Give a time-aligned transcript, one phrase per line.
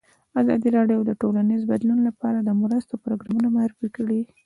[0.41, 4.21] ازادي راډیو د ټولنیز بدلون لپاره د مرستو پروګرامونه معرفي کړي.